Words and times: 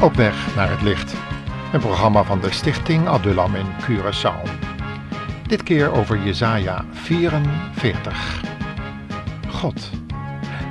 Op 0.00 0.14
weg 0.14 0.54
naar 0.54 0.70
het 0.70 0.82
licht. 0.82 1.14
Een 1.72 1.80
programma 1.80 2.22
van 2.22 2.40
de 2.40 2.52
Stichting 2.52 3.08
Adulam 3.08 3.54
in 3.54 3.66
Curaçao. 3.66 4.42
Dit 5.46 5.62
keer 5.62 5.92
over 5.92 6.22
Jesaja 6.24 6.84
44. 6.92 8.42
God 9.48 9.90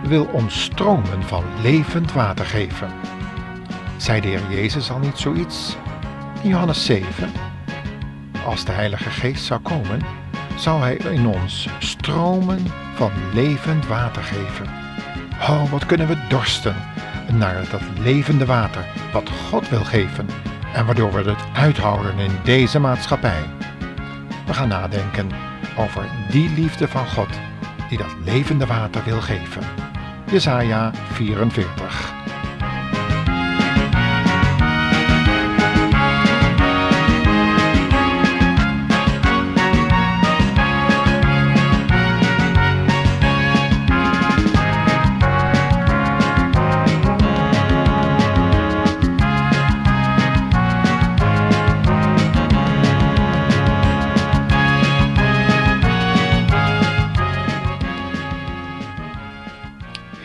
wil 0.03 0.25
ons 0.25 0.63
stromen 0.63 1.23
van 1.23 1.43
levend 1.61 2.13
water 2.13 2.45
geven. 2.45 2.91
Zei 3.97 4.21
de 4.21 4.27
Heer 4.27 4.41
Jezus 4.49 4.91
al 4.91 4.99
niet 4.99 5.17
zoiets? 5.17 5.77
In 6.41 6.49
Johannes 6.49 6.85
7. 6.85 7.31
Als 8.45 8.65
de 8.65 8.71
Heilige 8.71 9.09
Geest 9.09 9.43
zou 9.43 9.59
komen, 9.59 10.01
zou 10.55 10.81
Hij 10.81 10.95
in 10.95 11.27
ons 11.27 11.67
stromen 11.79 12.65
van 12.95 13.11
levend 13.33 13.87
water 13.87 14.23
geven. 14.23 14.65
Oh, 15.41 15.71
wat 15.71 15.85
kunnen 15.85 16.07
we 16.07 16.17
dorsten 16.29 16.75
naar 17.33 17.69
dat 17.71 17.81
levende 17.99 18.45
water 18.45 18.85
wat 19.13 19.29
God 19.29 19.69
wil 19.69 19.83
geven 19.83 20.27
en 20.73 20.85
waardoor 20.85 21.11
we 21.11 21.29
het 21.29 21.43
uithouden 21.53 22.17
in 22.17 22.31
deze 22.43 22.79
maatschappij. 22.79 23.43
We 24.45 24.53
gaan 24.53 24.67
nadenken 24.67 25.29
over 25.77 26.05
die 26.31 26.49
liefde 26.49 26.87
van 26.87 27.07
God 27.07 27.29
die 27.89 27.97
dat 27.97 28.15
levende 28.25 28.65
water 28.65 29.03
wil 29.03 29.21
geven. 29.21 29.63
Jesaja 30.31 30.91
44 31.11 32.16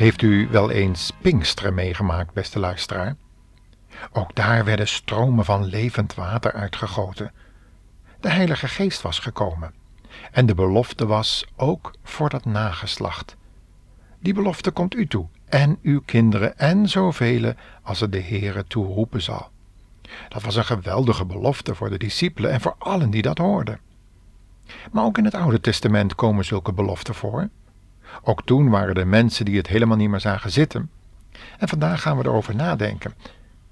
Heeft 0.03 0.23
u 0.23 0.49
wel 0.51 0.71
eens 0.71 1.13
Pinksteren 1.21 1.75
meegemaakt, 1.75 2.33
beste 2.33 2.59
luisteraar? 2.59 3.17
Ook 4.13 4.35
daar 4.35 4.65
werden 4.65 4.89
stromen 4.89 5.45
van 5.45 5.65
levend 5.65 6.15
water 6.15 6.53
uitgegoten. 6.53 7.33
De 8.21 8.31
Heilige 8.31 8.69
Geest 8.69 9.03
was 9.03 9.19
gekomen. 9.19 9.75
En 10.33 10.47
de 10.47 10.55
belofte 10.55 11.07
was 11.07 11.47
ook 11.57 11.95
voor 12.03 12.29
dat 12.29 12.45
nageslacht. 12.45 13.37
Die 14.21 14.35
belofte 14.35 14.71
komt 14.71 14.95
u 14.95 15.07
toe, 15.07 15.27
en 15.49 15.79
uw 15.83 16.01
kinderen, 16.05 16.59
en 16.59 16.89
zoveel 16.89 17.55
als 17.83 18.01
het 18.01 18.13
de 18.13 18.23
Heere 18.23 18.65
toeroepen 18.65 19.23
zal. 19.23 19.51
Dat 20.29 20.43
was 20.43 20.57
een 20.57 20.65
geweldige 20.65 21.25
belofte 21.25 21.75
voor 21.75 21.91
de 21.91 21.99
discipelen 21.99 22.51
en 22.51 22.61
voor 22.61 22.75
allen 22.79 23.11
die 23.11 23.23
dat 23.23 23.39
hoorden. 23.39 23.81
Maar 24.93 25.05
ook 25.05 25.19
in 25.19 25.25
het 25.25 25.35
Oude 25.35 25.61
Testament 25.61 26.15
komen 26.15 26.45
zulke 26.45 26.73
beloften 26.73 27.15
voor. 27.15 27.49
Ook 28.23 28.43
toen 28.45 28.71
waren 28.71 28.95
er 28.95 29.07
mensen 29.07 29.45
die 29.45 29.57
het 29.57 29.67
helemaal 29.67 29.97
niet 29.97 30.11
meer 30.11 30.21
zagen 30.21 30.51
zitten. 30.51 30.91
En 31.59 31.69
vandaag 31.69 32.03
gaan 32.03 32.19
we 32.19 32.25
erover 32.25 32.55
nadenken. 32.55 33.15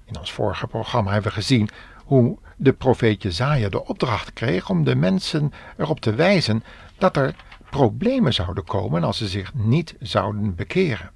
In 0.05 0.19
ons 0.19 0.31
vorige 0.31 0.67
programma 0.67 1.11
hebben 1.11 1.29
we 1.31 1.37
gezien 1.37 1.69
hoe 2.05 2.37
de 2.55 2.73
profeet 2.73 3.21
Jezaja 3.21 3.69
de 3.69 3.85
opdracht 3.85 4.33
kreeg 4.33 4.69
om 4.69 4.83
de 4.83 4.95
mensen 4.95 5.53
erop 5.77 5.99
te 5.99 6.15
wijzen 6.15 6.63
dat 6.97 7.17
er 7.17 7.35
problemen 7.69 8.33
zouden 8.33 8.63
komen 8.63 9.03
als 9.03 9.17
ze 9.17 9.27
zich 9.27 9.53
niet 9.53 9.95
zouden 9.99 10.55
bekeren. 10.55 11.11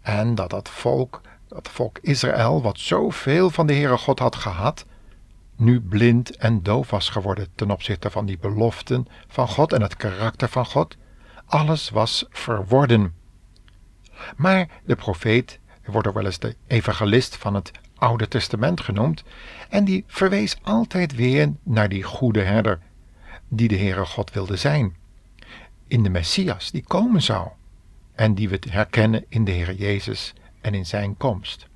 En 0.00 0.34
dat 0.34 0.50
dat 0.50 0.68
volk, 0.68 1.20
dat 1.48 1.68
volk 1.68 1.98
Israël, 1.98 2.62
wat 2.62 2.78
zoveel 2.78 3.50
van 3.50 3.66
de 3.66 3.72
Heere 3.72 3.96
God 3.96 4.18
had 4.18 4.36
gehad, 4.36 4.86
nu 5.56 5.80
blind 5.80 6.36
en 6.36 6.62
doof 6.62 6.90
was 6.90 7.08
geworden 7.08 7.48
ten 7.54 7.70
opzichte 7.70 8.10
van 8.10 8.26
die 8.26 8.38
beloften 8.38 9.06
van 9.28 9.48
God 9.48 9.72
en 9.72 9.82
het 9.82 9.96
karakter 9.96 10.48
van 10.48 10.66
God 10.66 10.96
alles 11.46 11.90
was 11.90 12.24
verworden. 12.30 13.14
Maar 14.36 14.68
de 14.84 14.96
profeet, 14.96 15.58
wordt 15.84 16.08
ook 16.08 16.14
wel 16.14 16.24
eens 16.24 16.38
de 16.38 16.56
evangelist 16.66 17.36
van 17.36 17.54
het 17.54 17.70
Oude 17.94 18.28
Testament 18.28 18.80
genoemd, 18.80 19.24
en 19.68 19.84
die 19.84 20.04
verwees 20.06 20.56
altijd 20.62 21.14
weer 21.14 21.52
naar 21.62 21.88
die 21.88 22.02
goede 22.02 22.42
herder, 22.42 22.80
die 23.48 23.68
de 23.68 23.76
Heere 23.76 24.04
God 24.04 24.32
wilde 24.32 24.56
zijn, 24.56 24.96
in 25.86 26.02
de 26.02 26.10
Messias 26.10 26.70
die 26.70 26.84
komen 26.86 27.22
zou, 27.22 27.48
en 28.14 28.34
die 28.34 28.48
we 28.48 28.58
herkennen 28.70 29.24
in 29.28 29.44
de 29.44 29.50
Heer 29.50 29.74
Jezus 29.74 30.34
en 30.60 30.74
in 30.74 30.86
zijn 30.86 31.16
komst. 31.16 31.66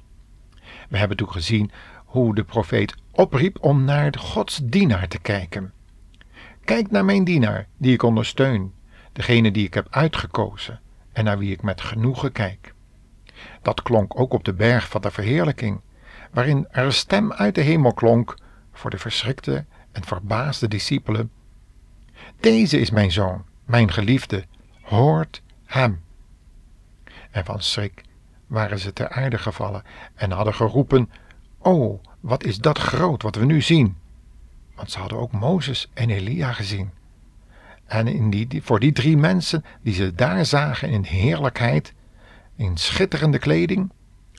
We 0.88 0.98
hebben 0.98 1.16
toen 1.16 1.30
gezien 1.30 1.70
hoe 2.04 2.34
de 2.34 2.44
profeet 2.44 2.94
opriep 3.10 3.58
om 3.60 3.84
naar 3.84 4.14
Gods 4.18 4.60
dienaar 4.64 5.08
te 5.08 5.18
kijken. 5.18 5.72
Kijk 6.64 6.90
naar 6.90 7.04
mijn 7.04 7.24
dienaar, 7.24 7.66
die 7.76 7.92
ik 7.92 8.02
ondersteun, 8.02 8.72
degene 9.18 9.50
die 9.50 9.66
ik 9.66 9.74
heb 9.74 9.86
uitgekozen 9.90 10.80
en 11.12 11.24
naar 11.24 11.38
wie 11.38 11.52
ik 11.52 11.62
met 11.62 11.80
genoegen 11.80 12.32
kijk. 12.32 12.74
Dat 13.62 13.82
klonk 13.82 14.20
ook 14.20 14.32
op 14.32 14.44
de 14.44 14.54
berg 14.54 14.88
van 14.88 15.00
de 15.00 15.10
verheerlijking, 15.10 15.80
waarin 16.32 16.66
er 16.70 16.84
een 16.84 16.92
stem 16.92 17.32
uit 17.32 17.54
de 17.54 17.60
hemel 17.60 17.94
klonk 17.94 18.36
voor 18.72 18.90
de 18.90 18.98
verschrikte 18.98 19.64
en 19.92 20.04
verbaasde 20.04 20.68
discipelen. 20.68 21.30
Deze 22.40 22.80
is 22.80 22.90
mijn 22.90 23.12
zoon, 23.12 23.44
mijn 23.64 23.92
geliefde, 23.92 24.44
hoort 24.82 25.42
hem. 25.64 26.02
En 27.30 27.44
van 27.44 27.62
schrik 27.62 28.02
waren 28.46 28.78
ze 28.78 28.92
ter 28.92 29.08
aarde 29.08 29.38
gevallen 29.38 29.82
en 30.14 30.30
hadden 30.30 30.54
geroepen: 30.54 31.10
O, 31.58 32.00
wat 32.20 32.44
is 32.44 32.58
dat 32.58 32.78
groot 32.78 33.22
wat 33.22 33.34
we 33.34 33.44
nu 33.44 33.62
zien! 33.62 33.96
Want 34.74 34.90
ze 34.90 34.98
hadden 34.98 35.18
ook 35.18 35.32
Mozes 35.32 35.90
en 35.94 36.10
Elia 36.10 36.52
gezien. 36.52 36.97
En 37.88 38.06
in 38.06 38.30
die, 38.30 38.62
voor 38.62 38.80
die 38.80 38.92
drie 38.92 39.16
mensen 39.16 39.64
die 39.82 39.94
ze 39.94 40.14
daar 40.14 40.46
zagen 40.46 40.88
in 40.88 41.02
heerlijkheid, 41.02 41.94
in 42.56 42.76
schitterende 42.76 43.38
kleding, 43.38 43.90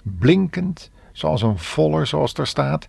blinkend, 0.04 0.92
zoals 1.12 1.42
een 1.42 1.58
voller, 1.58 2.08
zoals 2.08 2.34
er 2.34 2.48
staat, 2.48 2.88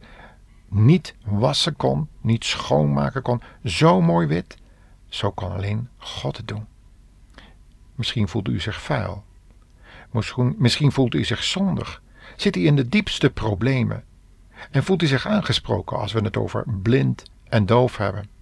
niet 0.68 1.14
wassen 1.24 1.76
kon, 1.76 2.08
niet 2.20 2.44
schoonmaken 2.44 3.22
kon, 3.22 3.42
zo 3.64 4.00
mooi 4.00 4.26
wit, 4.26 4.56
zo 5.08 5.30
kan 5.30 5.52
alleen 5.52 5.88
God 5.98 6.36
het 6.36 6.48
doen. 6.48 6.66
Misschien 7.94 8.28
voelt 8.28 8.48
u 8.48 8.60
zich 8.60 8.82
vuil. 8.82 9.24
Misschien, 10.10 10.54
misschien 10.58 10.92
voelt 10.92 11.14
u 11.14 11.24
zich 11.24 11.44
zondig. 11.44 12.02
Zit 12.36 12.56
u 12.56 12.66
in 12.66 12.76
de 12.76 12.88
diepste 12.88 13.30
problemen. 13.30 14.04
En 14.70 14.84
voelt 14.84 15.02
u 15.02 15.06
zich 15.06 15.26
aangesproken 15.26 15.98
als 15.98 16.12
we 16.12 16.20
het 16.20 16.36
over 16.36 16.64
blind 16.82 17.30
en 17.48 17.66
doof 17.66 17.96
hebben. 17.96 18.39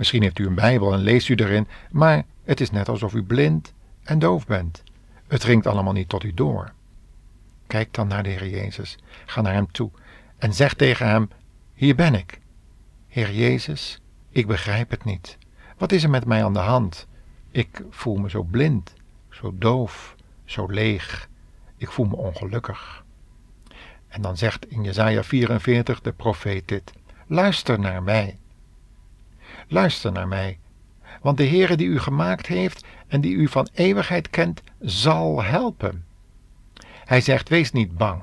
Misschien 0.00 0.22
heeft 0.22 0.38
u 0.38 0.46
een 0.46 0.54
Bijbel 0.54 0.92
en 0.92 0.98
leest 0.98 1.28
u 1.28 1.34
erin, 1.34 1.68
maar 1.90 2.24
het 2.44 2.60
is 2.60 2.70
net 2.70 2.88
alsof 2.88 3.14
u 3.14 3.22
blind 3.22 3.74
en 4.02 4.18
doof 4.18 4.46
bent. 4.46 4.82
Het 5.28 5.40
dringt 5.40 5.66
allemaal 5.66 5.92
niet 5.92 6.08
tot 6.08 6.24
u 6.24 6.34
door. 6.34 6.72
Kijk 7.66 7.94
dan 7.94 8.06
naar 8.06 8.22
de 8.22 8.28
Heer 8.28 8.48
Jezus, 8.48 8.98
ga 9.26 9.40
naar 9.40 9.52
Hem 9.52 9.72
toe 9.72 9.90
en 10.38 10.54
zeg 10.54 10.74
tegen 10.74 11.06
Hem: 11.08 11.28
Hier 11.74 11.94
ben 11.94 12.14
ik. 12.14 12.40
Heer 13.08 13.32
Jezus, 13.32 14.00
ik 14.30 14.46
begrijp 14.46 14.90
het 14.90 15.04
niet. 15.04 15.38
Wat 15.78 15.92
is 15.92 16.02
er 16.02 16.10
met 16.10 16.26
mij 16.26 16.44
aan 16.44 16.52
de 16.52 16.58
hand? 16.58 17.06
Ik 17.50 17.82
voel 17.90 18.16
me 18.16 18.30
zo 18.30 18.42
blind, 18.42 18.94
zo 19.30 19.52
doof, 19.58 20.16
zo 20.44 20.66
leeg. 20.66 21.28
Ik 21.76 21.90
voel 21.90 22.06
me 22.06 22.16
ongelukkig. 22.16 23.04
En 24.08 24.22
dan 24.22 24.36
zegt 24.36 24.66
in 24.66 24.82
Jesaja 24.82 25.22
44 25.22 26.00
de 26.00 26.12
profeet 26.12 26.68
dit: 26.68 26.92
Luister 27.26 27.78
naar 27.78 28.02
mij 28.02 28.39
Luister 29.72 30.12
naar 30.12 30.28
mij, 30.28 30.58
want 31.22 31.36
de 31.36 31.46
Heere 31.46 31.76
die 31.76 31.86
u 31.86 31.98
gemaakt 31.98 32.46
heeft 32.46 32.84
en 33.06 33.20
die 33.20 33.34
u 33.34 33.48
van 33.48 33.68
eeuwigheid 33.72 34.30
kent, 34.30 34.62
zal 34.80 35.42
helpen. 35.42 36.04
Hij 37.04 37.20
zegt: 37.20 37.48
Wees 37.48 37.72
niet 37.72 37.96
bang. 37.96 38.22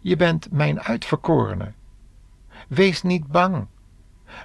Je 0.00 0.16
bent 0.16 0.52
mijn 0.52 0.80
uitverkorene. 0.80 1.72
Wees 2.68 3.02
niet 3.02 3.26
bang, 3.26 3.66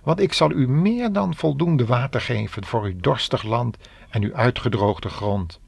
want 0.03 0.19
ik 0.19 0.33
zal 0.33 0.51
u 0.51 0.69
meer 0.69 1.13
dan 1.13 1.35
voldoende 1.35 1.85
water 1.85 2.21
geven 2.21 2.65
voor 2.65 2.83
uw 2.83 2.99
dorstig 2.99 3.43
land 3.43 3.77
en 4.09 4.23
uw 4.23 4.33
uitgedroogde 4.33 5.09
grond. 5.09 5.59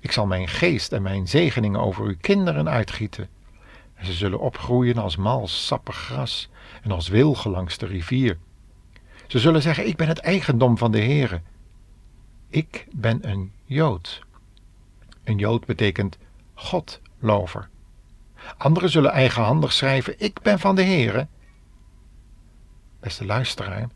Ik 0.00 0.12
zal 0.12 0.26
mijn 0.26 0.48
geest 0.48 0.92
en 0.92 1.02
mijn 1.02 1.28
zegeningen 1.28 1.80
over 1.80 2.04
uw 2.04 2.16
kinderen 2.20 2.68
uitgieten. 2.68 3.28
En 3.94 4.06
ze 4.06 4.12
zullen 4.12 4.40
opgroeien 4.40 4.98
als 4.98 5.16
mals 5.16 5.66
sappig 5.66 5.96
gras 5.96 6.50
en 6.82 6.90
als 6.90 7.08
wilgen 7.08 7.50
langs 7.50 7.78
de 7.78 7.86
rivier. 7.86 8.38
Ze 9.30 9.38
zullen 9.38 9.62
zeggen: 9.62 9.86
Ik 9.86 9.96
ben 9.96 10.08
het 10.08 10.18
eigendom 10.18 10.78
van 10.78 10.90
de 10.90 10.98
Heere. 11.00 11.40
Ik 12.48 12.86
ben 12.92 13.28
een 13.28 13.52
Jood. 13.64 14.22
Een 15.24 15.38
Jood 15.38 15.66
betekent 15.66 16.18
Godlover. 16.54 17.68
Anderen 18.56 18.90
zullen 18.90 19.10
eigenhandig 19.10 19.72
schrijven: 19.72 20.14
Ik 20.18 20.42
ben 20.42 20.58
van 20.58 20.74
de 20.74 20.82
Heere. 20.82 21.26
Beste 23.00 23.26
luisteraar, 23.26 23.88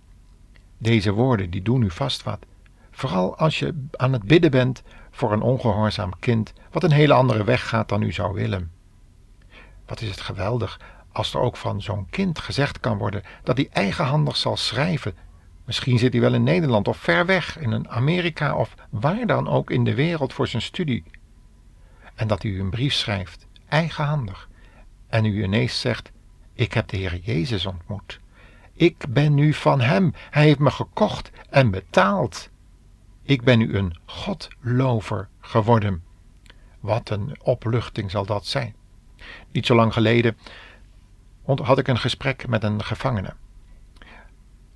deze 0.79 1.13
woorden 1.13 1.51
die 1.51 1.63
doen 1.63 1.83
u 1.83 1.91
vast 1.91 2.23
wat. 2.23 2.47
Vooral 2.91 3.37
als 3.37 3.59
je 3.59 3.87
aan 3.93 4.13
het 4.13 4.25
bidden 4.25 4.51
bent 4.51 4.83
voor 5.11 5.33
een 5.33 5.43
ongehoorzaam 5.43 6.19
kind, 6.19 6.53
wat 6.71 6.83
een 6.83 6.93
hele 6.93 7.15
andere 7.15 7.45
weg 7.45 7.69
gaat 7.69 7.89
dan 7.89 8.03
u 8.03 8.13
zou 8.13 8.35
willen. 8.35 8.73
Wat 9.87 10.01
is 10.01 10.09
het 10.09 10.21
geweldig 10.21 10.81
als 11.15 11.35
er 11.35 11.41
ook 11.41 11.57
van 11.57 11.83
zo'n 11.83 12.07
kind 12.11 12.39
gezegd 12.39 12.81
kan 12.81 12.99
worden 12.99 13.23
dat 13.43 13.57
hij 13.57 13.69
eigenhandig 13.73 14.37
zal 14.37 14.57
schrijven. 14.57 15.15
Misschien 15.65 15.99
zit 15.99 16.13
hij 16.13 16.23
wel 16.23 16.35
in 16.35 16.43
Nederland 16.43 16.89
of 16.89 16.97
ver 16.97 17.27
weg, 17.27 17.59
in 17.59 17.71
een 17.71 17.89
Amerika 17.89 18.57
of 18.57 18.75
waar 18.91 19.27
dan 19.27 19.49
ook 19.49 19.71
in 19.71 19.85
de 19.85 19.95
wereld 19.95 20.33
voor 20.33 20.49
zijn 20.49 20.63
studie. 20.63 21.05
En 22.15 22.27
dat 22.29 22.45
u 22.45 22.61
een 22.61 22.71
brief 22.71 22.93
schrijft, 22.93 23.47
eigenhandig, 23.69 24.49
en 25.09 25.25
u 25.25 25.43
ineens 25.43 25.81
zegt: 25.81 26.13
Ik 26.53 26.73
heb 26.73 26.89
de 26.89 26.97
Heer 26.97 27.19
Jezus 27.19 27.67
ontmoet. 27.67 28.21
Ik 28.73 29.05
ben 29.09 29.35
nu 29.35 29.53
van 29.53 29.81
Hem. 29.81 30.13
Hij 30.31 30.45
heeft 30.45 30.59
me 30.59 30.71
gekocht 30.71 31.31
en 31.51 31.71
betaald. 31.71 32.51
Ik 33.23 33.43
ben 33.43 33.59
nu 33.59 33.77
een 33.77 33.99
Godlover 34.05 35.29
geworden. 35.41 36.03
Wat 36.81 37.11
een 37.11 37.37
opluchting 37.43 38.11
zal 38.11 38.27
dat 38.27 38.47
zijn. 38.47 38.75
Niet 39.53 39.67
zo 39.67 39.75
lang 39.75 39.93
geleden 39.93 40.37
had 41.45 41.79
ik 41.79 41.89
een 41.89 41.99
gesprek 41.99 42.49
met 42.49 42.63
een 42.63 42.85
gevangene. 42.85 43.35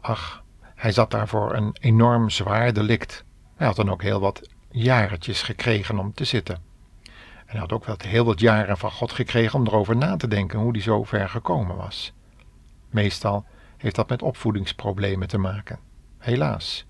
Ach, 0.00 0.43
hij 0.78 0.92
zat 0.92 1.10
daar 1.10 1.28
voor 1.28 1.54
een 1.54 1.76
enorm 1.80 2.30
zwaar 2.30 2.72
delict. 2.72 3.25
Hij 3.56 3.66
had 3.66 3.76
dan 3.76 3.90
ook 3.90 4.02
heel 4.02 4.20
wat 4.20 4.48
jaretjes 4.70 5.42
gekregen 5.42 5.98
om 5.98 6.12
te 6.12 6.25
zitten. 6.25 6.54
En 7.04 7.12
hij 7.46 7.60
had 7.60 7.72
ook 7.72 7.84
wel 7.84 7.96
heel 7.98 8.25
wat 8.25 8.40
jaren 8.40 8.78
van 8.78 8.90
God 8.90 9.12
gekregen 9.12 9.58
om 9.58 9.66
erover 9.66 9.96
na 9.96 10.16
te 10.16 10.28
denken 10.28 10.58
hoe 10.58 10.70
hij 10.70 10.80
zo 10.80 11.04
ver 11.04 11.28
gekomen 11.28 11.76
was. 11.76 12.12
Meestal 12.90 13.44
heeft 13.76 13.94
dat 13.94 14.08
met 14.08 14.22
opvoedingsproblemen 14.22 15.28
te 15.28 15.38
maken. 15.38 15.78
Helaas. 16.19 16.86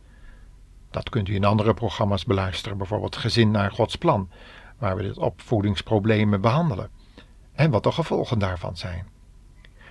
Dat 0.90 1.08
kunt 1.08 1.28
u 1.28 1.34
in 1.34 1.44
andere 1.44 1.74
programma's 1.74 2.24
beluisteren, 2.24 2.78
bijvoorbeeld 2.78 3.16
Gezin 3.16 3.50
naar 3.50 3.72
Gods 3.72 3.96
Plan, 3.96 4.30
waar 4.78 4.96
we 4.96 5.02
dit 5.02 5.18
opvoedingsproblemen 5.18 6.40
behandelen 6.40 6.90
en 7.52 7.70
wat 7.70 7.82
de 7.82 7.92
gevolgen 7.92 8.38
daarvan 8.38 8.76
zijn. 8.76 9.06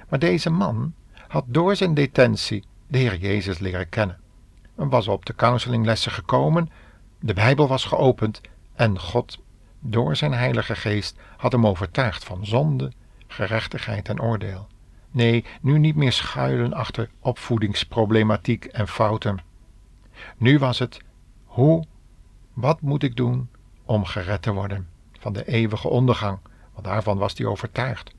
Maar 0.09 0.19
deze 0.19 0.49
man 0.49 0.93
had 1.27 1.43
door 1.47 1.75
zijn 1.75 1.93
detentie 1.93 2.63
de 2.87 2.97
Heer 2.97 3.17
Jezus 3.17 3.59
leren 3.59 3.89
kennen. 3.89 4.19
En 4.75 4.89
was 4.89 5.07
op 5.07 5.25
de 5.25 5.35
counselinglessen 5.35 6.11
gekomen, 6.11 6.69
de 7.19 7.33
Bijbel 7.33 7.67
was 7.67 7.85
geopend 7.85 8.41
en 8.75 8.99
God 8.99 9.39
door 9.79 10.15
zijn 10.15 10.33
Heilige 10.33 10.75
Geest 10.75 11.19
had 11.37 11.51
hem 11.51 11.67
overtuigd 11.67 12.23
van 12.23 12.45
zonde, 12.45 12.91
gerechtigheid 13.27 14.09
en 14.09 14.21
oordeel. 14.21 14.67
Nee, 15.11 15.45
nu 15.61 15.79
niet 15.79 15.95
meer 15.95 16.11
schuilen 16.11 16.73
achter 16.73 17.09
opvoedingsproblematiek 17.19 18.65
en 18.65 18.87
fouten. 18.87 19.39
Nu 20.37 20.59
was 20.59 20.79
het: 20.79 20.99
hoe, 21.45 21.85
wat 22.53 22.81
moet 22.81 23.03
ik 23.03 23.15
doen 23.15 23.49
om 23.85 24.05
gered 24.05 24.41
te 24.41 24.53
worden 24.53 24.87
van 25.19 25.33
de 25.33 25.47
eeuwige 25.47 25.87
ondergang? 25.87 26.39
Want 26.73 26.85
daarvan 26.85 27.17
was 27.17 27.37
hij 27.37 27.45
overtuigd. 27.45 28.11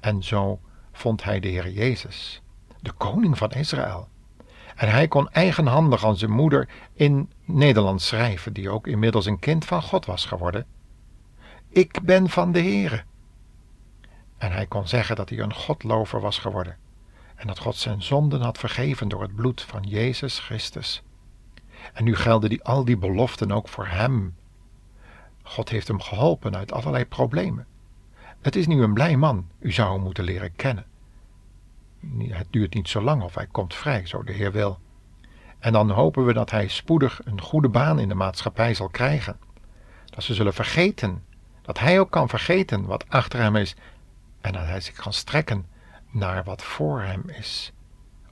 En 0.00 0.22
zo 0.22 0.60
vond 0.92 1.24
hij 1.24 1.40
de 1.40 1.48
Heer 1.48 1.70
Jezus, 1.70 2.42
de 2.86 2.92
koning 2.92 3.38
van 3.38 3.50
Israël. 3.50 4.08
En 4.76 4.88
hij 4.88 5.08
kon 5.08 5.30
eigenhandig 5.30 6.04
aan 6.04 6.16
zijn 6.16 6.30
moeder 6.30 6.68
in 6.92 7.30
Nederland 7.44 8.02
schrijven, 8.02 8.52
die 8.52 8.70
ook 8.70 8.86
inmiddels 8.86 9.26
een 9.26 9.38
kind 9.38 9.64
van 9.64 9.82
God 9.82 10.06
was 10.06 10.24
geworden. 10.24 10.66
Ik 11.68 12.00
ben 12.02 12.28
van 12.28 12.52
de 12.52 12.60
Heere. 12.60 13.04
En 14.38 14.52
hij 14.52 14.66
kon 14.66 14.88
zeggen 14.88 15.16
dat 15.16 15.28
hij 15.28 15.38
een 15.38 15.54
Godlover 15.54 16.20
was 16.20 16.38
geworden 16.38 16.76
en 17.34 17.46
dat 17.46 17.58
God 17.58 17.76
zijn 17.76 18.02
zonden 18.02 18.40
had 18.40 18.58
vergeven 18.58 19.08
door 19.08 19.22
het 19.22 19.34
bloed 19.34 19.62
van 19.62 19.82
Jezus 19.82 20.38
Christus. 20.38 21.02
En 21.92 22.04
nu 22.04 22.16
gelden 22.16 22.48
die, 22.48 22.64
al 22.64 22.84
die 22.84 22.96
beloften 22.96 23.52
ook 23.52 23.68
voor 23.68 23.86
hem. 23.86 24.34
God 25.42 25.68
heeft 25.68 25.88
hem 25.88 26.00
geholpen 26.00 26.56
uit 26.56 26.72
allerlei 26.72 27.06
problemen. 27.06 27.66
Het 28.40 28.56
is 28.56 28.66
nu 28.66 28.82
een 28.82 28.94
blij 28.94 29.16
man, 29.16 29.48
u 29.58 29.72
zou 29.72 29.92
hem 29.92 30.02
moeten 30.02 30.24
leren 30.24 30.56
kennen. 30.56 30.86
Het 32.18 32.46
duurt 32.50 32.74
niet 32.74 32.88
zo 32.88 33.00
lang 33.00 33.22
of 33.22 33.34
hij 33.34 33.46
komt 33.46 33.74
vrij, 33.74 34.06
zo 34.06 34.22
de 34.22 34.32
Heer 34.32 34.52
wil. 34.52 34.78
En 35.58 35.72
dan 35.72 35.90
hopen 35.90 36.24
we 36.24 36.32
dat 36.32 36.50
hij 36.50 36.68
spoedig 36.68 37.20
een 37.24 37.40
goede 37.40 37.68
baan 37.68 37.98
in 37.98 38.08
de 38.08 38.14
maatschappij 38.14 38.74
zal 38.74 38.88
krijgen. 38.88 39.38
Dat 40.04 40.24
ze 40.24 40.34
zullen 40.34 40.54
vergeten, 40.54 41.24
dat 41.62 41.78
hij 41.78 42.00
ook 42.00 42.10
kan 42.10 42.28
vergeten 42.28 42.86
wat 42.86 43.04
achter 43.08 43.40
hem 43.40 43.56
is 43.56 43.76
en 44.40 44.52
dat 44.52 44.66
hij 44.66 44.80
zich 44.80 44.94
kan 44.94 45.12
strekken 45.12 45.66
naar 46.10 46.44
wat 46.44 46.62
voor 46.62 47.02
hem 47.02 47.22
is. 47.26 47.72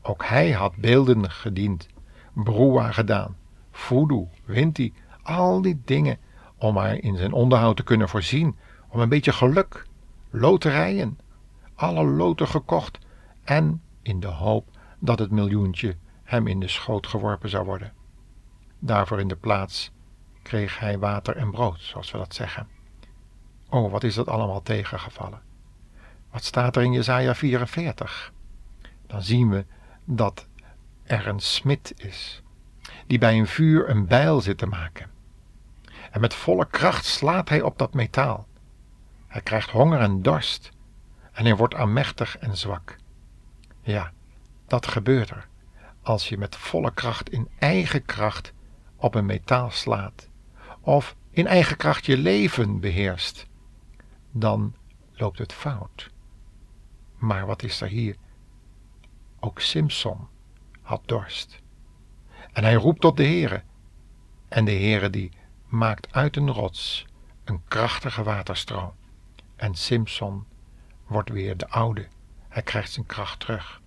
Ook 0.02 0.24
hij 0.24 0.50
had 0.52 0.76
beelden 0.76 1.30
gediend, 1.30 1.88
broa 2.32 2.92
gedaan, 2.92 3.36
voodoo, 3.70 4.28
winti, 4.44 4.94
al 5.22 5.62
die 5.62 5.80
dingen 5.84 6.18
om 6.56 6.74
maar 6.74 6.94
in 6.94 7.16
zijn 7.16 7.32
onderhoud 7.32 7.76
te 7.76 7.82
kunnen 7.82 8.08
voorzien, 8.08 8.56
om 8.88 9.00
een 9.00 9.08
beetje 9.08 9.32
geluk, 9.32 9.86
loterijen, 10.30 11.18
alle 11.74 12.04
loten 12.04 12.48
gekocht 12.48 12.98
en 13.44 13.82
in 14.02 14.20
de 14.20 14.26
hoop 14.26 14.68
dat 14.98 15.18
het 15.18 15.30
miljoentje 15.30 15.96
hem 16.22 16.46
in 16.46 16.60
de 16.60 16.68
schoot 16.68 17.06
geworpen 17.06 17.48
zou 17.48 17.64
worden. 17.64 17.92
Daarvoor 18.78 19.20
in 19.20 19.28
de 19.28 19.36
plaats 19.36 19.92
kreeg 20.42 20.78
hij 20.78 20.98
water 20.98 21.36
en 21.36 21.50
brood, 21.50 21.80
zoals 21.80 22.10
we 22.10 22.18
dat 22.18 22.34
zeggen. 22.34 22.68
Oh, 23.68 23.90
wat 23.90 24.04
is 24.04 24.14
dat 24.14 24.28
allemaal 24.28 24.62
tegengevallen. 24.62 25.40
Wat 26.30 26.44
staat 26.44 26.76
er 26.76 26.82
in 26.82 26.92
Jesaja 26.92 27.34
44? 27.34 28.32
Dan 29.06 29.22
zien 29.22 29.50
we 29.50 29.66
dat 30.04 30.46
er 31.02 31.26
een 31.26 31.40
smid 31.40 31.92
is, 31.96 32.42
die 33.06 33.18
bij 33.18 33.38
een 33.38 33.46
vuur 33.46 33.88
een 33.88 34.06
bijl 34.06 34.40
zit 34.40 34.58
te 34.58 34.66
maken. 34.66 35.10
En 36.10 36.20
met 36.20 36.34
volle 36.34 36.66
kracht 36.66 37.04
slaat 37.04 37.48
hij 37.48 37.62
op 37.62 37.78
dat 37.78 37.94
metaal. 37.94 38.46
Hij 39.26 39.40
krijgt 39.40 39.70
honger 39.70 40.00
en 40.00 40.22
dorst 40.22 40.70
en 41.32 41.44
hij 41.44 41.56
wordt 41.56 41.74
aanmächtig 41.74 42.38
en 42.38 42.56
zwak. 42.56 42.96
Ja, 43.84 44.12
dat 44.66 44.86
gebeurt 44.86 45.30
er 45.30 45.48
als 46.02 46.28
je 46.28 46.38
met 46.38 46.56
volle 46.56 46.94
kracht 46.94 47.30
in 47.30 47.48
eigen 47.58 48.04
kracht 48.04 48.52
op 48.96 49.14
een 49.14 49.26
metaal 49.26 49.70
slaat 49.70 50.28
of 50.80 51.16
in 51.30 51.46
eigen 51.46 51.76
kracht 51.76 52.06
je 52.06 52.16
leven 52.18 52.80
beheerst. 52.80 53.46
Dan 54.30 54.74
loopt 55.12 55.38
het 55.38 55.52
fout. 55.52 56.10
Maar 57.16 57.46
wat 57.46 57.62
is 57.62 57.80
er 57.80 57.88
hier? 57.88 58.16
Ook 59.40 59.60
Simson 59.60 60.28
had 60.82 61.02
dorst. 61.06 61.62
En 62.52 62.64
hij 62.64 62.74
roept 62.74 63.00
tot 63.00 63.16
de 63.16 63.24
Heere. 63.24 63.62
En 64.48 64.64
de 64.64 64.72
Heere 64.72 65.10
die 65.10 65.30
maakt 65.66 66.12
uit 66.12 66.36
een 66.36 66.50
rots 66.50 67.06
een 67.44 67.62
krachtige 67.68 68.22
waterstroom. 68.22 68.92
En 69.56 69.74
Simson 69.74 70.44
wordt 71.06 71.30
weer 71.30 71.56
de 71.56 71.68
oude. 71.68 72.08
Hij 72.54 72.62
krijgt 72.62 72.92
zijn 72.92 73.06
kracht 73.06 73.40
terug. 73.40 73.80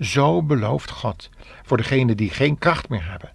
Zo 0.00 0.42
belooft 0.42 0.90
God 0.90 1.30
voor 1.62 1.76
degenen 1.76 2.16
die 2.16 2.30
geen 2.30 2.58
kracht 2.58 2.88
meer 2.88 3.10
hebben, 3.10 3.32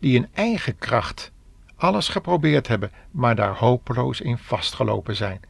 die 0.00 0.16
in 0.16 0.28
eigen 0.32 0.78
kracht 0.78 1.32
alles 1.76 2.08
geprobeerd 2.08 2.68
hebben, 2.68 2.92
maar 3.10 3.34
daar 3.34 3.56
hopeloos 3.56 4.20
in 4.20 4.38
vastgelopen 4.38 5.16
zijn, 5.16 5.40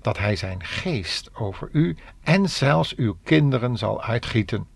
dat 0.00 0.18
Hij 0.18 0.36
zijn 0.36 0.64
geest 0.64 1.34
over 1.34 1.68
u 1.72 1.96
en 2.22 2.48
zelfs 2.48 2.94
uw 2.94 3.16
kinderen 3.22 3.76
zal 3.76 4.02
uitgieten. 4.02 4.66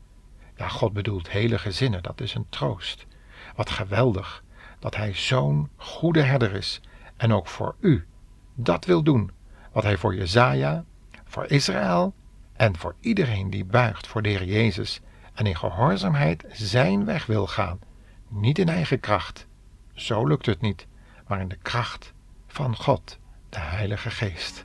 Ja, 0.57 0.69
God 0.69 0.93
bedoelt 0.93 1.31
hele 1.31 1.59
gezinnen, 1.59 2.03
dat 2.03 2.21
is 2.21 2.35
een 2.35 2.47
troost. 2.49 3.07
Wat 3.57 3.71
geweldig 3.71 4.45
dat 4.79 4.97
Hij 4.97 5.15
zo'n 5.15 5.69
goede 5.77 6.23
herder 6.23 6.55
is 6.55 6.81
en 7.17 7.33
ook 7.33 7.47
voor 7.47 7.77
u 7.81 8.07
dat 8.55 8.85
wil 8.85 9.03
doen, 9.03 9.31
wat 9.73 9.83
Hij 9.83 9.97
voor 9.97 10.15
Jezaja, 10.15 10.85
voor 11.25 11.47
Israël 11.47 12.15
en 12.59 12.77
voor 12.77 12.95
iedereen 13.01 13.51
die 13.51 13.65
buigt 13.65 14.07
voor 14.07 14.23
de 14.23 14.29
Heer 14.29 14.45
Jezus 14.45 15.01
en 15.35 15.47
in 15.47 15.57
gehoorzaamheid 15.57 16.45
zijn 16.53 17.05
weg 17.05 17.27
wil 17.27 17.47
gaan, 17.47 17.79
niet 18.29 18.59
in 18.59 18.69
eigen 18.69 19.01
kracht. 19.01 19.47
Zo 19.95 20.27
lukt 20.27 20.47
het 20.47 20.61
niet, 20.61 20.87
maar 21.27 21.41
in 21.41 21.49
de 21.49 21.59
kracht 21.63 22.13
van 22.47 22.77
God, 22.77 23.19
de 23.49 23.59
Heilige 23.59 24.11
Geest. 24.11 24.65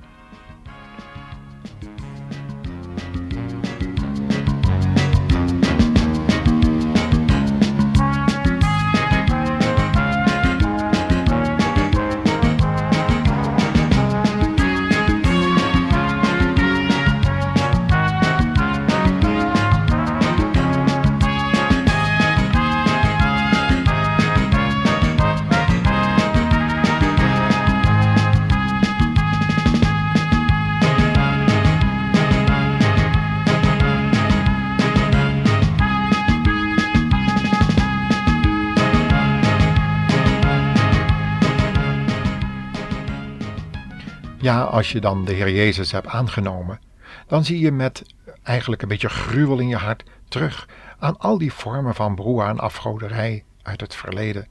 Ja, 44.44 44.62
als 44.62 44.92
je 44.92 45.00
dan 45.00 45.26
de 45.26 45.34
Heer 45.34 45.52
Jezus 45.52 45.92
hebt 45.92 46.08
aangenomen, 46.08 46.80
dan 47.28 47.46
zie 47.46 47.60
je 47.60 47.72
met 47.72 48.04
eigenlijk 48.44 48.82
een 48.82 48.88
beetje 48.88 49.10
gruwel 49.10 49.60
in 49.60 49.68
je 49.68 49.76
hart 49.76 50.04
terug 50.28 50.68
aan 51.00 51.18
al 51.18 51.38
die 51.38 51.54
vormen 51.54 51.96
van 51.96 52.16
broer 52.16 52.46
en 52.46 52.60
afgoderij 52.60 53.44
uit 53.62 53.82
het 53.82 53.96
verleden. 53.96 54.48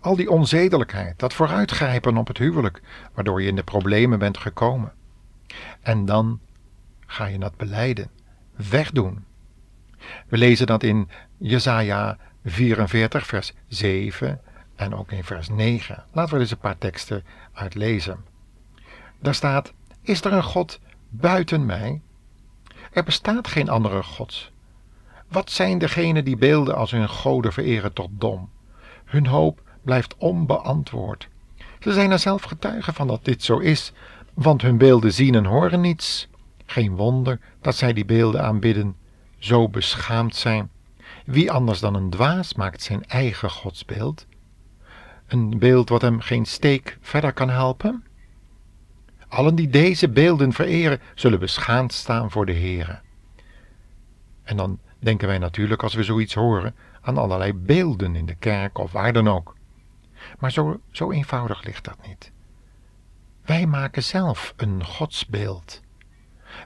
Al 0.00 0.16
die 0.16 0.30
onzedelijkheid, 0.30 1.18
dat 1.18 1.32
vooruitgrijpen 1.32 2.16
op 2.16 2.26
het 2.26 2.38
huwelijk, 2.38 2.80
waardoor 3.14 3.42
je 3.42 3.48
in 3.48 3.56
de 3.56 3.62
problemen 3.62 4.18
bent 4.18 4.38
gekomen. 4.38 4.92
En 5.80 6.04
dan 6.04 6.40
ga 7.06 7.26
je 7.26 7.38
dat 7.38 7.56
beleiden, 7.56 8.10
wegdoen. 8.70 9.24
We 10.28 10.36
lezen 10.36 10.66
dat 10.66 10.82
in 10.82 11.08
Jesaja 11.36 12.18
44, 12.44 13.26
vers 13.26 13.52
7 13.68 14.40
en 14.76 14.94
ook 14.94 15.12
in 15.12 15.24
vers 15.24 15.48
9. 15.48 16.04
Laten 16.12 16.34
we 16.34 16.40
eens 16.40 16.50
een 16.50 16.58
paar 16.58 16.78
teksten 16.78 17.24
uitlezen. 17.52 18.34
Daar 19.20 19.34
staat: 19.34 19.72
Is 20.02 20.24
er 20.24 20.32
een 20.32 20.42
God 20.42 20.80
buiten 21.08 21.66
mij? 21.66 22.00
Er 22.92 23.04
bestaat 23.04 23.48
geen 23.48 23.68
andere 23.68 24.02
God. 24.02 24.50
Wat 25.28 25.50
zijn 25.50 25.78
degenen 25.78 26.24
die 26.24 26.36
beelden 26.36 26.76
als 26.76 26.90
hun 26.90 27.08
goden 27.08 27.52
vereren 27.52 27.92
tot 27.92 28.08
dom? 28.12 28.50
Hun 29.04 29.26
hoop 29.26 29.62
blijft 29.82 30.16
onbeantwoord. 30.16 31.28
Ze 31.80 31.92
zijn 31.92 32.10
er 32.10 32.18
zelf 32.18 32.42
getuigen 32.42 32.94
van 32.94 33.06
dat 33.06 33.24
dit 33.24 33.42
zo 33.42 33.58
is, 33.58 33.92
want 34.34 34.62
hun 34.62 34.78
beelden 34.78 35.12
zien 35.12 35.34
en 35.34 35.44
horen 35.44 35.80
niets. 35.80 36.28
Geen 36.66 36.96
wonder 36.96 37.40
dat 37.60 37.76
zij 37.76 37.92
die 37.92 38.04
beelden 38.04 38.42
aanbidden, 38.42 38.96
zo 39.38 39.68
beschaamd 39.68 40.36
zijn. 40.36 40.70
Wie 41.24 41.52
anders 41.52 41.80
dan 41.80 41.94
een 41.94 42.10
dwaas 42.10 42.54
maakt 42.54 42.82
zijn 42.82 43.04
eigen 43.04 43.50
godsbeeld? 43.50 44.26
Een 45.26 45.58
beeld 45.58 45.88
wat 45.88 46.02
hem 46.02 46.20
geen 46.20 46.44
steek 46.44 46.98
verder 47.00 47.32
kan 47.32 47.50
helpen? 47.50 48.04
Allen 49.36 49.54
die 49.54 49.68
deze 49.68 50.08
beelden 50.08 50.52
vereren, 50.52 51.00
zullen 51.14 51.38
beschaamd 51.38 51.92
staan 51.92 52.30
voor 52.30 52.46
de 52.46 52.52
Heere. 52.54 53.00
En 54.42 54.56
dan 54.56 54.78
denken 54.98 55.28
wij 55.28 55.38
natuurlijk, 55.38 55.82
als 55.82 55.94
we 55.94 56.02
zoiets 56.02 56.34
horen, 56.34 56.74
aan 57.00 57.18
allerlei 57.18 57.52
beelden 57.54 58.16
in 58.16 58.26
de 58.26 58.34
kerk 58.34 58.78
of 58.78 58.92
waar 58.92 59.12
dan 59.12 59.28
ook. 59.28 59.56
Maar 60.38 60.52
zo, 60.52 60.80
zo 60.90 61.10
eenvoudig 61.10 61.64
ligt 61.64 61.84
dat 61.84 62.06
niet. 62.06 62.32
Wij 63.44 63.66
maken 63.66 64.02
zelf 64.02 64.54
een 64.56 64.84
godsbeeld. 64.84 65.82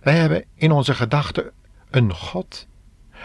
Wij 0.02 0.18
hebben 0.18 0.44
in 0.54 0.72
onze 0.72 0.94
gedachten 0.94 1.52
een 1.90 2.14
God, 2.14 2.66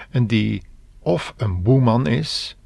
en 0.09 0.27
die 0.27 0.63
of 0.99 1.33
een 1.37 1.63
boeman 1.63 2.07
is 2.07 2.57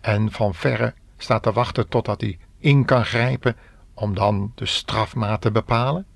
en 0.00 0.32
van 0.32 0.54
verre 0.54 0.94
staat 1.16 1.42
te 1.42 1.52
wachten 1.52 1.88
totdat 1.88 2.20
hij 2.20 2.38
in 2.58 2.84
kan 2.84 3.04
grijpen 3.04 3.56
om 3.96 4.14
dan 4.14 4.52
de 4.54 4.66
strafmaat 4.66 5.40
te 5.40 5.50
bepalen. 5.50 6.06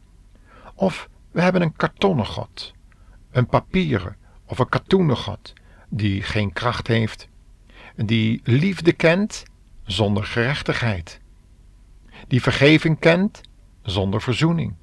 Of 0.75 1.08
we 1.30 1.40
hebben 1.40 1.62
een 1.62 1.76
kartonnen 1.76 2.26
God, 2.26 2.72
een 3.30 3.46
papieren 3.46 4.16
of 4.44 4.58
een 4.58 4.68
katoenen 4.68 5.16
God 5.16 5.52
die 5.88 6.22
geen 6.22 6.52
kracht 6.52 6.87
heeft, 6.87 7.28
die 7.96 8.40
liefde 8.44 8.92
kent 8.92 9.42
zonder 9.84 10.25
gerechtigheid, 10.25 11.20
die 12.28 12.42
vergeving 12.42 12.99
kent 12.99 13.40
zonder 13.82 14.22
verzoening. 14.22 14.75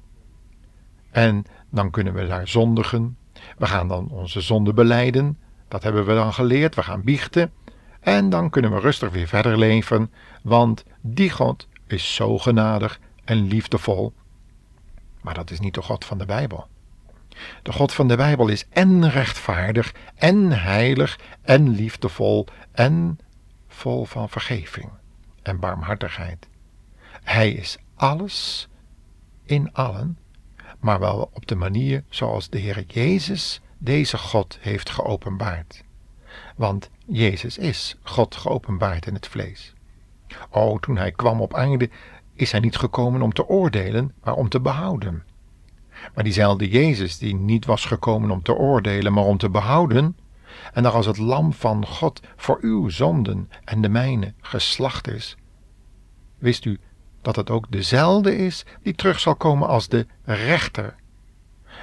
En 1.10 1.44
dan 1.70 1.90
kunnen 1.90 2.14
we 2.14 2.26
daar 2.26 2.48
zondigen. 2.48 3.16
We 3.58 3.66
gaan 3.66 3.88
dan 3.88 4.08
onze 4.10 4.40
zonde 4.40 4.72
beleiden. 4.72 5.38
Dat 5.68 5.82
hebben 5.82 6.06
we 6.06 6.14
dan 6.14 6.32
geleerd. 6.32 6.74
We 6.74 6.82
gaan 6.82 7.02
biechten. 7.02 7.52
En 8.00 8.30
dan 8.30 8.50
kunnen 8.50 8.74
we 8.74 8.80
rustig 8.80 9.10
weer 9.10 9.26
verder 9.26 9.58
leven. 9.58 10.10
Want 10.42 10.84
die 11.00 11.30
God 11.30 11.67
is 11.92 12.14
zo 12.14 12.38
genadig 12.38 13.00
en 13.24 13.46
liefdevol. 13.46 14.12
Maar 15.20 15.34
dat 15.34 15.50
is 15.50 15.60
niet 15.60 15.74
de 15.74 15.82
God 15.82 16.04
van 16.04 16.18
de 16.18 16.26
Bijbel. 16.26 16.68
De 17.62 17.72
God 17.72 17.92
van 17.92 18.08
de 18.08 18.16
Bijbel 18.16 18.48
is 18.48 18.66
en 18.68 19.10
rechtvaardig, 19.10 19.94
en 20.14 20.52
heilig, 20.52 21.18
en 21.42 21.68
liefdevol, 21.68 22.46
en 22.72 23.18
vol 23.68 24.04
van 24.04 24.28
vergeving 24.28 24.90
en 25.42 25.58
barmhartigheid. 25.58 26.48
Hij 27.22 27.52
is 27.52 27.78
alles 27.94 28.68
in 29.44 29.72
allen, 29.72 30.18
maar 30.78 30.98
wel 31.00 31.30
op 31.32 31.46
de 31.46 31.54
manier 31.54 32.04
zoals 32.08 32.48
de 32.48 32.58
Heer 32.58 32.84
Jezus 32.86 33.60
deze 33.78 34.18
God 34.18 34.58
heeft 34.60 34.90
geopenbaard. 34.90 35.84
Want 36.56 36.90
Jezus 37.06 37.58
is 37.58 37.96
God 38.02 38.36
geopenbaard 38.36 39.06
in 39.06 39.14
het 39.14 39.26
vlees. 39.26 39.74
O, 40.50 40.78
toen 40.78 40.96
hij 40.96 41.12
kwam 41.12 41.40
op 41.40 41.54
aarde, 41.54 41.90
is 42.34 42.50
hij 42.50 42.60
niet 42.60 42.76
gekomen 42.76 43.22
om 43.22 43.32
te 43.32 43.48
oordelen, 43.48 44.12
maar 44.24 44.34
om 44.34 44.48
te 44.48 44.60
behouden. 44.60 45.24
Maar 46.14 46.24
diezelfde 46.24 46.68
Jezus, 46.68 47.18
die 47.18 47.34
niet 47.34 47.64
was 47.64 47.84
gekomen 47.84 48.30
om 48.30 48.42
te 48.42 48.54
oordelen, 48.54 49.12
maar 49.12 49.24
om 49.24 49.38
te 49.38 49.50
behouden, 49.50 50.16
en 50.72 50.82
daar 50.82 50.92
als 50.92 51.06
het 51.06 51.18
lam 51.18 51.52
van 51.52 51.86
God 51.86 52.20
voor 52.36 52.58
uw 52.60 52.88
zonden 52.88 53.50
en 53.64 53.80
de 53.80 53.88
mijne 53.88 54.34
geslacht 54.40 55.08
is, 55.08 55.36
wist 56.38 56.64
u 56.64 56.78
dat 57.22 57.36
het 57.36 57.50
ook 57.50 57.70
dezelfde 57.70 58.36
is 58.36 58.64
die 58.82 58.94
terug 58.94 59.20
zal 59.20 59.36
komen 59.36 59.68
als 59.68 59.88
de 59.88 60.06
rechter 60.24 60.94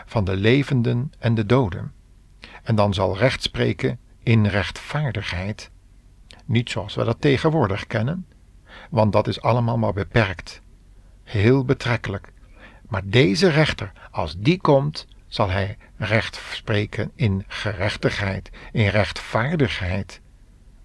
van 0.06 0.24
de 0.24 0.36
levenden 0.36 1.12
en 1.20 1.36
de 1.36 1.46
doden. 1.46 1.94
En 2.64 2.76
dan 2.76 2.94
zal 2.94 3.18
recht 3.18 3.44
spreken 3.44 4.00
in 4.24 4.46
rechtvaardigheid, 4.46 5.72
niet 6.46 6.70
zoals 6.70 6.96
we 6.96 7.04
dat 7.04 7.22
tegenwoordig 7.22 7.88
kennen, 7.88 8.26
want 8.90 9.14
dat 9.14 9.28
is 9.28 9.42
allemaal 9.42 9.78
maar 9.78 9.94
beperkt, 9.94 10.62
heel 11.24 11.66
betrekkelijk. 11.66 12.34
Maar 12.88 13.02
deze 13.06 13.50
rechter, 13.50 13.92
als 14.12 14.36
die 14.38 14.62
komt, 14.62 15.08
zal 15.28 15.50
hij 15.50 15.78
recht 15.98 16.42
spreken 16.52 17.12
in 17.16 17.44
gerechtigheid, 17.48 18.50
in 18.72 18.88
rechtvaardigheid, 18.88 20.22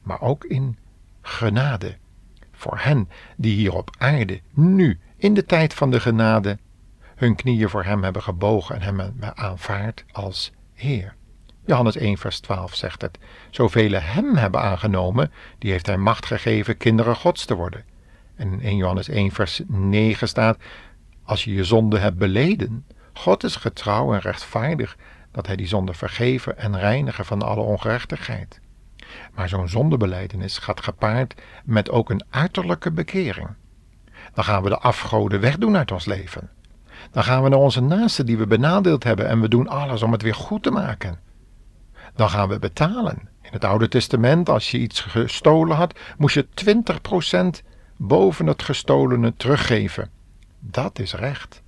maar 0.03 0.21
ook 0.21 0.45
in 0.45 0.79
genade 1.23 1.97
voor 2.61 2.79
hen 2.79 3.09
die 3.37 3.55
hier 3.55 3.75
op 3.75 3.91
aarde, 3.99 4.41
nu, 4.51 4.99
in 5.17 5.35
de 5.35 5.45
tijd 5.45 5.75
van 5.75 5.91
de 5.91 6.01
genade, 6.01 6.59
hun 7.15 7.35
knieën 7.35 7.69
voor 7.69 7.85
hem 7.85 8.03
hebben 8.03 8.23
gebogen 8.23 8.81
en 8.81 8.97
hem 8.97 9.15
aanvaard 9.35 10.05
als 10.13 10.53
Heer. 10.75 11.15
Johannes 11.65 11.97
1, 11.97 12.19
vers 12.19 12.41
12 12.41 12.75
zegt 12.75 13.03
het. 13.03 13.19
Zoveel 13.51 13.93
hem 13.93 14.37
hebben 14.37 14.61
aangenomen, 14.61 15.33
die 15.59 15.71
heeft 15.71 15.87
hij 15.87 15.97
macht 15.97 16.27
gegeven 16.27 16.77
kinderen 16.77 17.17
Gods 17.17 17.45
te 17.45 17.55
worden. 17.55 17.85
En 18.37 18.53
in 18.53 18.61
1 18.63 18.77
Johannes 18.77 19.09
1, 19.09 19.31
vers 19.31 19.63
9 19.67 20.29
staat: 20.29 20.59
Als 21.25 21.45
je 21.45 21.55
je 21.55 21.65
zonde 21.65 21.99
hebt 21.99 22.17
beleden, 22.17 22.87
God 23.13 23.45
is 23.45 23.57
getrouw 23.57 24.13
en 24.13 24.21
rechtvaardig, 24.21 24.97
dat 25.33 25.47
hij 25.47 25.57
die 25.57 25.67
zonde 25.67 25.95
vergeven 25.95 26.59
en 26.59 26.79
reinigen 26.79 27.25
van 27.25 27.43
alle 27.43 27.63
ongerechtigheid. 27.63 28.61
Maar 29.35 29.49
zo'n 29.49 29.69
zondebeleidenis 29.69 30.59
gaat 30.59 30.83
gepaard 30.83 31.35
met 31.65 31.91
ook 31.91 32.11
een 32.11 32.25
uiterlijke 32.31 32.91
bekering. 32.91 33.49
Dan 34.35 34.45
gaan 34.45 34.63
we 34.63 34.69
de 34.69 34.79
afgoden 34.79 35.41
wegdoen 35.41 35.77
uit 35.77 35.93
ons 35.93 36.05
leven. 36.05 36.51
Dan 37.11 37.25
gaan 37.25 37.43
we 37.43 37.49
naar 37.49 37.59
onze 37.59 37.81
naasten 37.81 38.27
die 38.27 38.39
we 38.39 38.47
benadeeld 38.47 39.05
hebben 39.05 39.29
en 39.29 39.41
we 39.41 39.49
doen 39.49 39.69
alles 39.69 40.03
om 40.03 40.13
het 40.13 40.23
weer 40.23 40.35
goed 40.35 40.63
te 40.63 40.71
maken. 40.71 41.19
Dan 42.15 42.31
gaan 42.31 42.49
we 42.49 42.59
betalen. 42.59 43.29
In 43.43 43.51
het 43.51 43.65
Oude 43.65 43.89
Testament, 43.89 44.49
als 44.49 44.71
je 44.71 44.79
iets 44.79 45.01
gestolen 45.01 45.77
had, 45.77 45.99
moest 46.19 46.35
je 46.35 46.47
20% 47.63 47.65
boven 47.97 48.47
het 48.47 48.63
gestolene 48.63 49.35
teruggeven. 49.37 50.11
Dat 50.59 50.99
is 50.99 51.15
recht. 51.15 51.63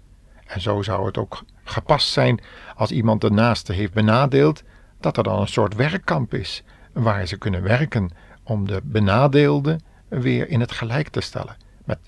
En 0.46 0.60
zo 0.60 0.82
zou 0.82 1.06
het 1.06 1.18
ook 1.18 1.42
gepast 1.64 2.08
zijn 2.08 2.40
als 2.76 2.90
iemand 2.90 3.20
de 3.20 3.30
naaste 3.30 3.72
heeft 3.72 3.92
benadeeld, 3.92 4.62
dat 5.00 5.16
er 5.16 5.22
dan 5.22 5.40
een 5.40 5.48
soort 5.48 5.74
werkkamp 5.74 6.34
is 6.34 6.62
waar 6.92 7.26
ze 7.26 7.36
kunnen 7.36 7.62
werken 7.62 8.10
om 8.42 8.66
de 8.66 8.80
benadeelden 8.84 9.80
weer 10.08 10.48
in 10.48 10.60
het 10.60 10.72
gelijk 10.72 11.08
te 11.08 11.20
stellen, 11.20 11.56
met 11.84 11.98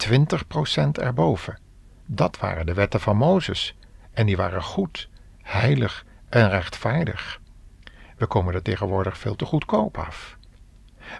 20% 0.76 0.91
erboven. 0.93 1.59
Dat 2.07 2.38
waren 2.38 2.67
de 2.67 2.75
wetten 2.75 3.00
van 3.00 3.17
Mozes 3.17 3.76
en 4.12 4.26
die 4.26 4.37
waren 4.37 4.62
goed, 4.62 5.09
heilig 5.43 6.05
en 6.29 6.49
rechtvaardig. 6.49 7.41
We 8.16 8.26
komen 8.26 8.54
er 8.54 8.62
tegenwoordig 8.62 9.18
veel 9.18 9.37
te 9.37 9.44
goedkoop 9.44 9.99
af. 9.99 10.37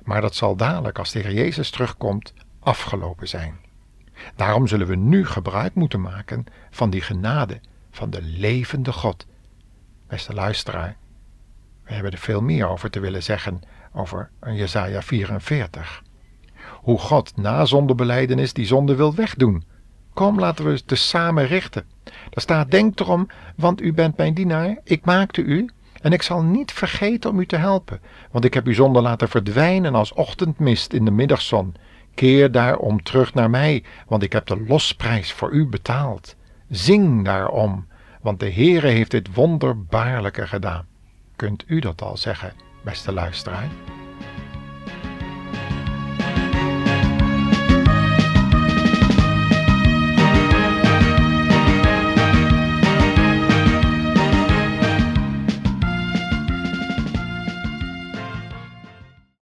Maar 0.02 0.20
dat 0.20 0.34
zal 0.34 0.56
dadelijk, 0.56 0.98
als 0.98 1.12
de 1.12 1.18
Heer 1.18 1.32
Jezus 1.32 1.70
terugkomt, 1.70 2.32
afgelopen 2.60 3.28
zijn. 3.28 3.58
Daarom 4.36 4.66
zullen 4.66 4.86
we 4.86 4.96
nu 4.96 5.26
gebruik 5.26 5.74
moeten 5.74 6.00
maken 6.00 6.44
van 6.70 6.90
die 6.90 7.00
genade 7.00 7.60
van 7.90 8.10
de 8.10 8.22
levende 8.22 8.92
God. 8.92 9.26
Beste 10.06 10.34
luisteraar, 10.34 10.96
we 11.84 11.92
hebben 11.92 12.12
er 12.12 12.18
veel 12.18 12.40
meer 12.40 12.68
over 12.68 12.90
te 12.90 13.00
willen 13.00 13.22
zeggen, 13.22 13.60
over 13.92 14.30
Jesaja 14.46 15.02
44. 15.02 16.02
Hoe 16.70 16.98
God 16.98 17.36
na 17.36 17.64
zondebeleidenis 17.64 18.52
die 18.52 18.66
zonde 18.66 18.94
wil 18.94 19.14
wegdoen. 19.14 19.64
Kom, 20.14 20.38
laten 20.38 20.64
we 20.64 20.70
het 20.86 20.98
samen 20.98 21.46
richten. 21.46 21.84
Daar 22.04 22.42
staat, 22.42 22.70
denk 22.70 23.00
erom, 23.00 23.28
want 23.56 23.80
u 23.80 23.92
bent 23.92 24.16
mijn 24.16 24.34
dienaar, 24.34 24.78
ik 24.84 25.04
maakte 25.04 25.42
u, 25.42 25.70
en 26.04 26.12
ik 26.12 26.23
zal 26.23 26.42
niet 26.42 26.73
vergeten 26.73 27.30
om 27.30 27.40
u 27.40 27.46
te 27.46 27.56
helpen, 27.56 28.00
want 28.30 28.44
ik 28.44 28.54
heb 28.54 28.66
uw 28.66 28.73
zonde 28.73 29.00
laten 29.00 29.28
verdwijnen 29.28 29.94
als 29.94 30.12
ochtendmist 30.12 30.92
in 30.92 31.04
de 31.04 31.11
middagzon. 31.11 31.75
Keer 32.14 32.52
daarom 32.52 33.02
terug 33.02 33.34
naar 33.34 33.50
mij, 33.50 33.84
want 34.08 34.23
ik 34.23 34.32
heb 34.32 34.46
de 34.46 34.64
losprijs 34.68 35.32
voor 35.32 35.50
u 35.50 35.66
betaald. 35.66 36.37
Zing 36.68 37.25
daarom, 37.25 37.87
want 38.23 38.40
de 38.40 38.52
Heere 38.52 38.88
heeft 38.88 39.11
dit 39.11 39.34
wonderbaarlijke 39.34 40.46
gedaan. 40.46 40.87
Kunt 41.37 41.64
u 41.66 41.78
dat 41.78 42.02
al 42.02 42.16
zeggen, 42.16 42.52
beste 42.82 43.12
luisteraar? 43.12 43.93